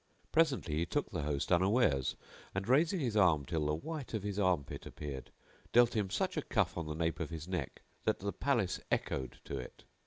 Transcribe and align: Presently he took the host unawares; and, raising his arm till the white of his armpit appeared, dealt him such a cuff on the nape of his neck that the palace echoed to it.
Presently 0.31 0.77
he 0.77 0.85
took 0.87 1.11
the 1.11 1.21
host 1.21 1.51
unawares; 1.51 2.15
and, 2.55 2.67
raising 2.67 2.99
his 2.99 3.15
arm 3.15 3.45
till 3.45 3.67
the 3.67 3.75
white 3.75 4.15
of 4.15 4.23
his 4.23 4.39
armpit 4.39 4.87
appeared, 4.87 5.29
dealt 5.73 5.95
him 5.95 6.09
such 6.09 6.35
a 6.37 6.41
cuff 6.41 6.75
on 6.75 6.87
the 6.87 6.95
nape 6.95 7.19
of 7.19 7.29
his 7.29 7.47
neck 7.47 7.83
that 8.05 8.17
the 8.17 8.33
palace 8.33 8.79
echoed 8.91 9.37
to 9.45 9.59
it. 9.59 9.83